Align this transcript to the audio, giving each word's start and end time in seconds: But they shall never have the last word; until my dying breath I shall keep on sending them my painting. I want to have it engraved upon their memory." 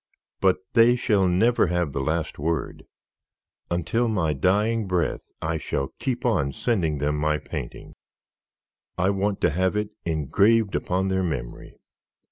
But 0.39 0.57
they 0.73 0.95
shall 0.95 1.27
never 1.27 1.67
have 1.67 1.91
the 1.93 2.01
last 2.01 2.39
word; 2.39 2.87
until 3.69 4.07
my 4.07 4.33
dying 4.33 4.87
breath 4.87 5.29
I 5.43 5.59
shall 5.59 5.93
keep 5.99 6.25
on 6.25 6.53
sending 6.53 6.97
them 6.97 7.15
my 7.15 7.37
painting. 7.37 7.93
I 8.97 9.11
want 9.11 9.41
to 9.41 9.51
have 9.51 9.75
it 9.75 9.89
engraved 10.03 10.73
upon 10.73 11.09
their 11.09 11.21
memory." 11.21 11.77